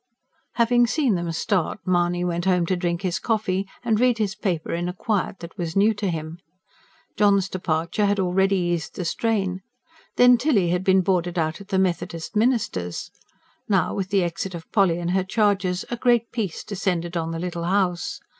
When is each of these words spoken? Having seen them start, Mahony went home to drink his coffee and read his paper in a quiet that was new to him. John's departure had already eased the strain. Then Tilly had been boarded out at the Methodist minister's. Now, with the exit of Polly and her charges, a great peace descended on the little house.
Having 0.53 0.87
seen 0.87 1.13
them 1.13 1.31
start, 1.31 1.77
Mahony 1.85 2.23
went 2.23 2.45
home 2.45 2.65
to 2.65 2.75
drink 2.75 3.03
his 3.03 3.19
coffee 3.19 3.67
and 3.83 3.99
read 3.99 4.17
his 4.17 4.33
paper 4.33 4.73
in 4.73 4.89
a 4.89 4.93
quiet 4.93 5.37
that 5.41 5.55
was 5.59 5.75
new 5.75 5.93
to 5.93 6.09
him. 6.09 6.39
John's 7.15 7.47
departure 7.47 8.07
had 8.07 8.19
already 8.19 8.55
eased 8.55 8.95
the 8.95 9.05
strain. 9.05 9.61
Then 10.15 10.39
Tilly 10.39 10.69
had 10.69 10.83
been 10.83 11.01
boarded 11.01 11.37
out 11.37 11.61
at 11.61 11.67
the 11.67 11.77
Methodist 11.77 12.35
minister's. 12.35 13.11
Now, 13.69 13.93
with 13.93 14.09
the 14.09 14.23
exit 14.23 14.55
of 14.55 14.71
Polly 14.71 14.97
and 14.97 15.11
her 15.11 15.23
charges, 15.23 15.85
a 15.91 15.97
great 15.97 16.31
peace 16.31 16.63
descended 16.63 17.15
on 17.15 17.29
the 17.29 17.37
little 17.37 17.65
house. 17.65 18.19